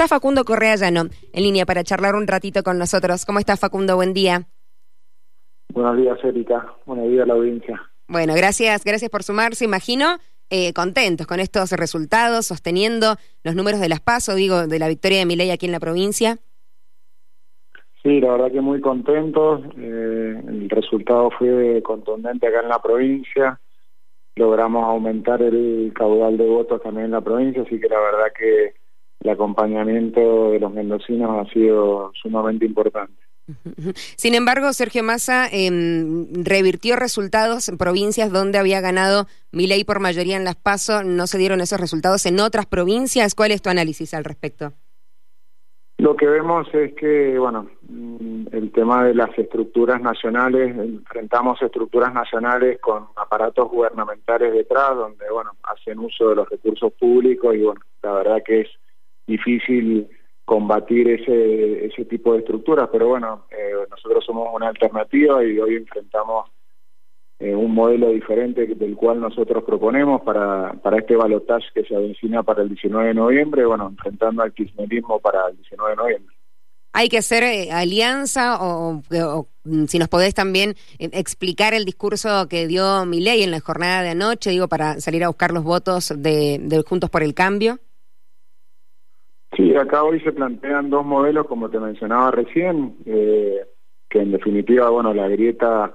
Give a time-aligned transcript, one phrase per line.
[0.00, 3.26] Está Facundo Correa Llano en línea para charlar un ratito con nosotros.
[3.26, 3.96] ¿Cómo está Facundo?
[3.96, 4.46] Buen día.
[5.74, 6.74] Buenos días, Erika.
[6.86, 7.82] Buenos días a la audiencia.
[8.08, 9.66] Bueno, gracias, gracias por sumarse.
[9.66, 10.16] Imagino
[10.48, 15.18] eh, contentos con estos resultados, sosteniendo los números de las PASO, digo, de la victoria
[15.18, 16.38] de Milei aquí en la provincia.
[18.02, 19.60] Sí, la verdad que muy contentos.
[19.76, 23.60] Eh, el resultado fue contundente acá en la provincia
[24.36, 28.79] logramos aumentar el caudal de votos también en la provincia, así que la verdad que
[29.20, 33.20] el acompañamiento de los mendocinos ha sido sumamente importante.
[34.16, 40.36] Sin embargo, Sergio Massa em, revirtió resultados en provincias donde había ganado ley por mayoría
[40.36, 41.02] en las PASO.
[41.02, 43.34] ¿No se dieron esos resultados en otras provincias?
[43.34, 44.72] ¿Cuál es tu análisis al respecto?
[45.98, 52.14] Lo que vemos es que, bueno, mm, el tema de las estructuras nacionales, enfrentamos estructuras
[52.14, 57.82] nacionales con aparatos gubernamentales detrás, donde, bueno, hacen uso de los recursos públicos y, bueno,
[58.02, 58.68] la verdad que es
[59.30, 60.08] difícil
[60.44, 65.76] combatir ese, ese tipo de estructuras, pero bueno, eh, nosotros somos una alternativa y hoy
[65.76, 66.50] enfrentamos
[67.38, 72.42] eh, un modelo diferente del cual nosotros proponemos para, para este balotaje que se avecina
[72.42, 76.36] para el 19 de noviembre, bueno, enfrentando al kirchnerismo para el 19 de noviembre.
[76.92, 79.00] ¿Hay que hacer eh, alianza o,
[79.86, 84.50] si nos podés también explicar el discurso que dio Milei en la jornada de anoche,
[84.50, 87.78] digo, para salir a buscar los votos de, de Juntos por el Cambio?
[89.56, 95.12] Sí, acá hoy se plantean dos modelos, como te mencionaba recién, que en definitiva, bueno,
[95.12, 95.94] la grieta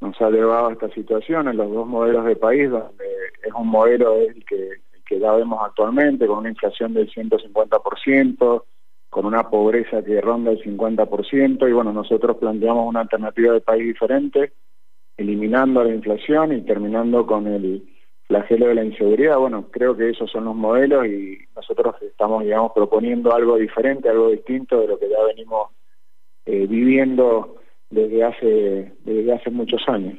[0.00, 3.04] nos ha llevado a esta situación en los dos modelos de país, donde
[3.42, 8.64] es un modelo el que, que ya vemos actualmente, con una inflación del 150%,
[9.10, 13.86] con una pobreza que ronda el 50%, y bueno, nosotros planteamos una alternativa de país
[13.86, 14.54] diferente,
[15.16, 17.93] eliminando la inflación y terminando con el
[18.34, 19.38] flagelo de la inseguridad.
[19.38, 24.30] Bueno, creo que esos son los modelos y nosotros estamos, digamos, proponiendo algo diferente, algo
[24.30, 25.70] distinto de lo que ya venimos
[26.46, 27.56] eh, viviendo
[27.90, 30.18] desde hace desde hace muchos años.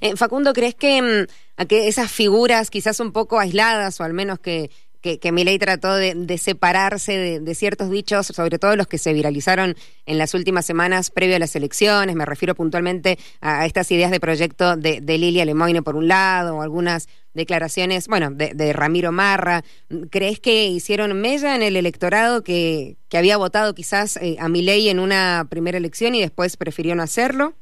[0.00, 4.40] Eh, Facundo, ¿crees que, mm, que esas figuras quizás un poco aisladas o al menos
[4.40, 4.70] que
[5.00, 9.76] que, que Milei trató de, separarse de, ciertos dichos, sobre todo los que se viralizaron
[10.06, 12.16] en las últimas semanas previo a las elecciones.
[12.16, 16.62] Me refiero puntualmente a, estas ideas de proyecto de, Lilia Lemoine por un lado, o
[16.62, 19.64] algunas declaraciones, bueno, de, Ramiro Marra.
[20.10, 24.88] ¿Crees que hicieron mella en el electorado que, que había votado quizás eh, a Milei
[24.88, 27.54] en una primera elección y después prefirió no hacerlo?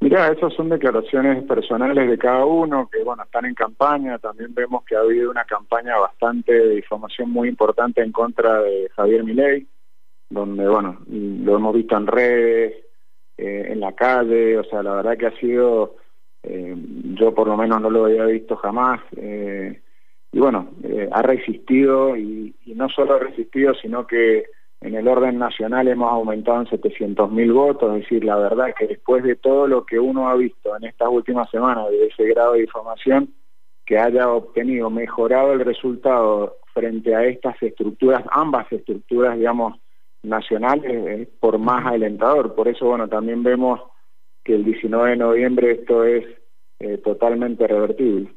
[0.00, 4.18] Mira, esas son declaraciones personales de cada uno que, bueno, están en campaña.
[4.18, 8.90] También vemos que ha habido una campaña bastante de difamación muy importante en contra de
[8.94, 9.66] Javier Milei,
[10.28, 12.74] donde, bueno, lo hemos visto en redes,
[13.38, 15.96] eh, en la calle, o sea, la verdad que ha sido,
[16.42, 16.74] eh,
[17.14, 19.00] yo por lo menos no lo había visto jamás.
[19.16, 19.80] Eh,
[20.30, 20.72] y bueno,
[21.12, 24.44] ha resistido y no solo ha resistido, sino que
[24.80, 28.86] en el orden nacional hemos aumentado en 700 mil votos, es decir, la verdad que
[28.86, 32.52] después de todo lo que uno ha visto en estas últimas semanas de ese grado
[32.52, 33.34] de información,
[33.84, 39.78] que haya obtenido, mejorado el resultado frente a estas estructuras, ambas estructuras, digamos,
[40.22, 42.54] nacionales, es por más alentador.
[42.54, 43.80] Por eso, bueno, también vemos
[44.44, 46.24] que el 19 de noviembre esto es
[46.78, 48.30] eh, totalmente revertible.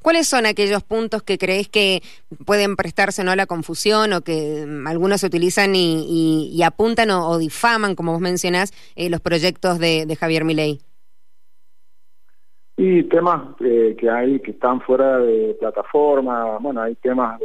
[0.00, 2.00] ¿Cuáles son aquellos puntos que crees que
[2.46, 3.32] pueden prestarse ¿no?
[3.32, 8.72] a la confusión o que mm, algunos utilizan y, apuntan o, difaman, como vos mencionás,
[8.94, 10.78] eh, los proyectos de, Javier Milei?
[12.76, 17.40] Y temas eh, que hay que están fuera de plataforma, bueno, hay temas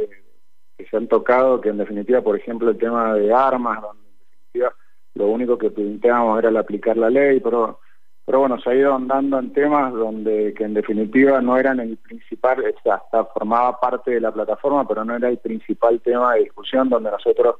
[0.76, 4.18] que se han tocado que en definitiva, por ejemplo, el tema de armas, donde en
[4.28, 4.74] definitiva
[5.14, 7.80] lo único que planteábamos era el aplicar la ley, pero
[8.28, 11.96] pero bueno, se ha ido andando en temas donde que en definitiva no eran el
[11.96, 16.90] principal, hasta formaba parte de la plataforma, pero no era el principal tema de discusión
[16.90, 17.56] donde nosotros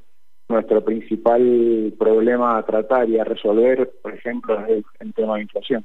[0.47, 5.83] nuestro principal problema a tratar y a resolver, por ejemplo, es el tema de inflación.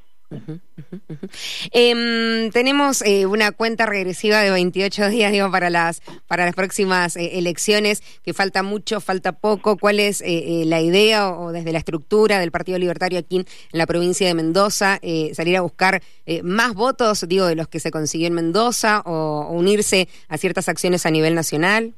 [1.73, 7.17] Em, tenemos eh, una cuenta regresiva de 28 días, digo, para las para las próximas
[7.17, 9.77] eh, elecciones, que falta mucho, falta poco.
[9.77, 13.87] ¿Cuál es eh, la idea o, desde la estructura del Partido Libertario aquí en la
[13.87, 14.99] provincia de Mendoza?
[15.33, 16.03] salir a buscar
[16.43, 21.07] más votos, digo, de los que se consiguió en Mendoza o, unirse a ciertas acciones
[21.07, 21.95] a nivel nacional.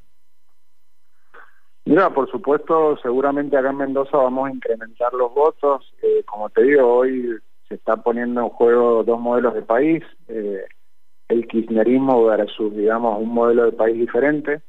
[1.85, 5.93] Mira, por supuesto, seguramente acá en Mendoza vamos a incrementar los votos.
[6.27, 7.39] como te digo, hoy
[7.69, 10.65] se está poniendo en juego dos modelos de país, eh,
[11.29, 14.63] el kirchnerismo versus, digamos, un modelo de país diferente,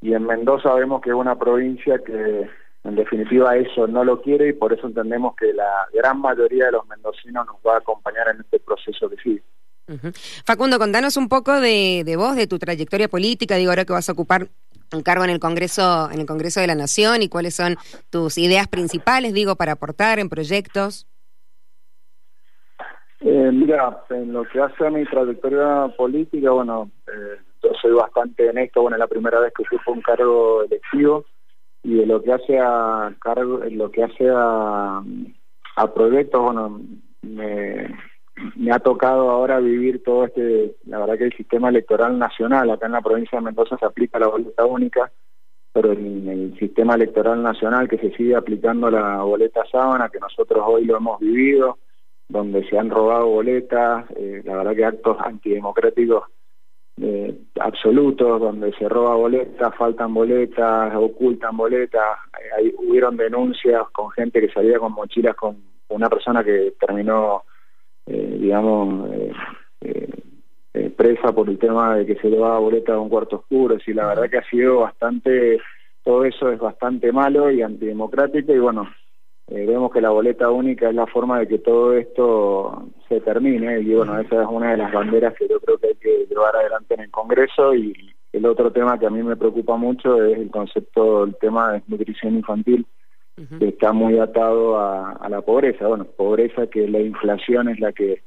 [0.00, 2.48] y en Mendoza vemos que es una provincia que
[2.84, 6.72] en definitiva eso no lo quiere y por eso entendemos que la gran mayoría de
[6.72, 9.42] los mendocinos nos va a acompañar en este proceso de sigue.
[10.44, 14.08] Facundo, contanos un poco de, de vos, de tu trayectoria política, digo, ahora que vas
[14.08, 14.48] a ocupar
[14.92, 17.76] un cargo en el Congreso, en el Congreso de la Nación y cuáles son
[18.10, 21.06] tus ideas principales, digo, para aportar en proyectos.
[23.42, 28.48] Eh, mira, en lo que hace a mi trayectoria política, bueno, eh, yo soy bastante
[28.48, 31.24] honesto, bueno, es la primera vez que ocupo un cargo electivo
[31.82, 35.02] y de lo que hace a cargo, lo que hace a,
[35.92, 36.82] proyectos, bueno,
[37.22, 42.86] me ha tocado ahora vivir todo este, la verdad que el sistema electoral nacional, acá
[42.86, 45.10] en la provincia de Mendoza se aplica la boleta única,
[45.72, 50.62] pero en el sistema electoral nacional que se sigue aplicando la boleta sábana, que nosotros
[50.64, 51.78] hoy lo hemos vivido,
[52.32, 56.24] donde se han robado boletas, eh, la verdad que actos antidemocráticos
[57.00, 62.18] eh, absolutos, donde se roba boletas, faltan boletas, ocultan boletas,
[62.58, 65.58] eh, hubieron denuncias con gente que salía con mochilas con
[65.88, 67.42] una persona que terminó,
[68.06, 69.10] digamos,
[70.96, 73.92] presa por el tema de que se le va boleta a un cuarto oscuro, y
[73.92, 75.60] la verdad que ha sido bastante,
[76.02, 78.88] todo eso es bastante malo y antidemocrático y bueno,
[79.48, 83.80] eh, vemos que la boleta única es la forma de que todo esto se termine
[83.80, 86.56] y bueno, esa es una de las banderas que yo creo que hay que llevar
[86.56, 90.38] adelante en el Congreso y el otro tema que a mí me preocupa mucho es
[90.38, 92.86] el concepto, el tema de nutrición infantil,
[93.58, 95.86] que está muy atado a, a, la pobreza.
[95.86, 98.22] Bueno, pobreza que la inflación es la que,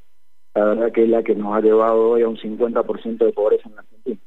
[0.54, 3.70] la verdad que es la que nos ha llevado hoy a un 50% de pobreza
[3.70, 4.20] en la Argentina.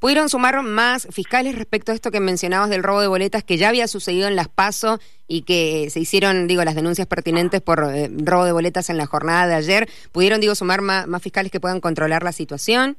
[0.00, 3.68] ¿Pudieron sumar más fiscales respecto a esto que mencionabas del robo de boletas que ya
[3.68, 8.10] había sucedido en las PASO y que se hicieron, digo, las denuncias pertinentes por eh,
[8.24, 9.88] robo de boletas en la jornada de ayer?
[10.12, 12.96] ¿Pudieron, digo, sumar más, fiscales que puedan controlar la situación?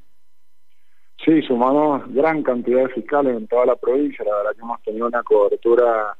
[1.25, 4.23] Sí, sumamos gran cantidad de fiscales en toda la provincia.
[4.25, 6.17] La verdad que hemos tenido una cobertura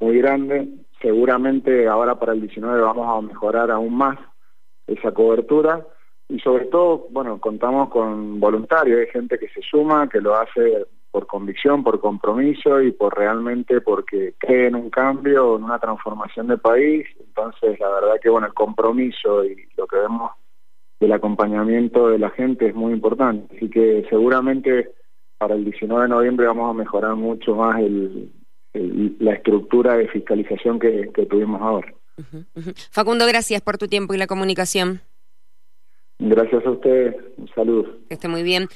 [0.00, 0.68] muy grande.
[1.02, 4.18] Seguramente ahora para el 19 vamos a mejorar aún más
[4.86, 5.86] esa cobertura
[6.28, 10.86] y sobre todo, bueno, contamos con voluntarios, hay gente que se suma, que lo hace
[11.10, 16.48] por convicción, por compromiso y por realmente porque cree en un cambio, en una transformación
[16.48, 17.06] del país.
[17.18, 20.32] Entonces, la verdad que, bueno, el compromiso y lo que vemos
[21.00, 23.56] del acompañamiento de la gente es muy importante.
[23.56, 24.92] Así que seguramente
[25.38, 28.30] para el 19 de noviembre vamos a mejorar mucho más el,
[28.74, 31.94] la estructura de fiscalización que, tuvimos ahora.
[32.90, 35.00] Facundo, gracias por tu tiempo y la comunicación.
[36.18, 37.14] Gracias a ustedes.
[37.36, 37.98] Un saludo.
[38.08, 38.68] Que esté muy bien.